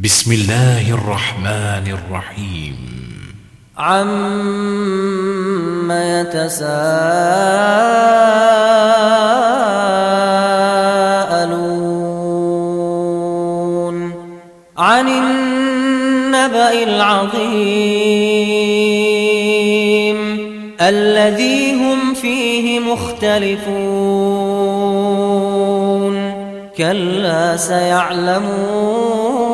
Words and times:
بسم 0.00 0.32
الله 0.32 0.94
الرحمن 0.94 1.96
الرحيم 1.98 2.76
عم 3.78 4.12
يتساءلون 5.92 6.72
عن 14.78 15.08
النبأ 15.08 16.72
العظيم 16.82 17.42
الذي 20.80 21.74
هم 21.74 22.14
فيه 22.14 22.80
مختلفون 22.80 24.12
كلا 26.76 27.56
سيعلمون 27.56 29.51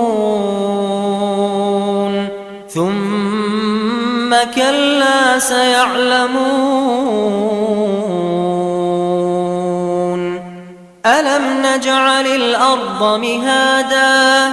ثم 2.68 4.30
كلا 4.54 5.38
سيعلمون. 5.38 6.78
ألم 11.06 11.44
نجعل 11.66 12.26
الأرض 12.26 13.20
مهادا 13.20 14.52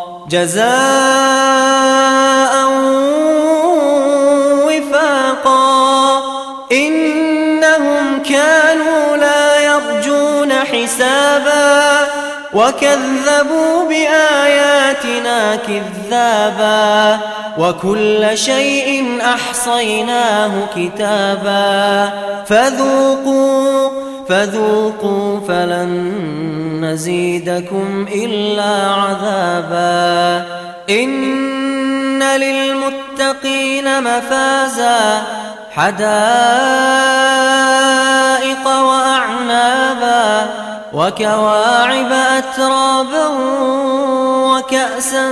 جزاء 0.31 0.71
وفاقا. 4.65 6.21
إنهم 6.71 8.23
كانوا 8.23 9.17
لا 9.17 9.59
يرجون 9.59 10.53
حسابا 10.53 12.07
وكذبوا 12.53 13.89
بآياتنا 13.89 15.55
كذابا 15.55 17.19
وكل 17.57 18.37
شيء 18.37 19.19
أحصيناه 19.21 20.51
كتابا. 20.75 22.09
فذوقوا 22.45 23.89
فذوقوا 24.29 25.39
فلن 25.47 26.60
نزيدكم 26.91 28.05
إلا 28.15 28.91
عذابا. 28.91 30.45
إن 30.89 32.23
للمتقين 32.23 34.03
مفازا. 34.03 35.21
حدائق 35.71 36.11
وأعنابا. 38.67 40.47
وكواعب 40.93 42.11
أترابا. 42.11 43.27
وكأسا 44.27 45.29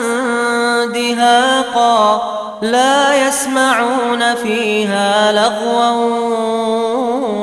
دهاقا. 0.86 2.22
لا 2.62 3.28
يسمعون 3.28 4.36
فيها 4.36 5.32
لغوا 5.32 5.92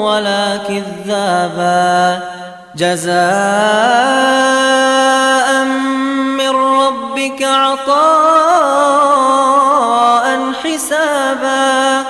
ولا 0.01 0.57
كذابا. 0.57 1.96
جزاء 2.77 3.15
من 6.37 6.51
ربك 6.51 7.43
عطاء 7.43 7.97
حسابا. 10.65 12.05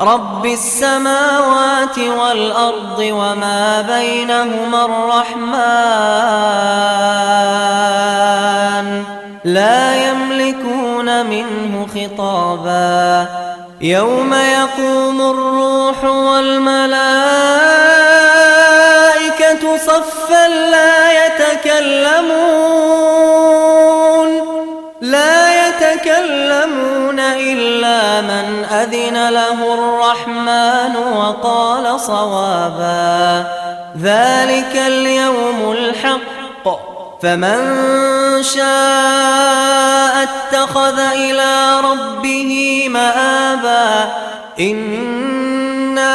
رب 0.00 0.46
السماوات 0.46 1.98
والأرض 1.98 2.98
وما 2.98 3.80
بينهما 3.80 4.84
الرحمن. 4.84 5.54
لا 9.44 10.10
يملكون 10.10 11.26
منه 11.26 11.86
خطابا. 11.94 13.26
يوم 13.80 14.34
يقوم 14.34 15.20
الروح 15.20 16.04
والملائكة 16.04 17.93
صفا 19.76 20.48
لا 20.48 21.26
يتكلمون 21.26 22.74
لا 25.00 25.68
يتكلمون 25.68 27.20
إلا 27.20 28.20
من 28.20 28.64
أذن 28.64 29.28
له 29.28 29.74
الرحمن 29.74 30.96
وقال 31.16 32.00
صوابا. 32.00 33.44
ذلك 34.02 34.76
اليوم 34.86 35.72
الحق 35.72 36.66
فمن 37.22 37.60
شاء 38.42 40.28
اتخذ 40.28 40.98
إلى 40.98 41.80
ربه 41.80 42.86
مآبا. 42.90 44.12
إنا 44.60 46.14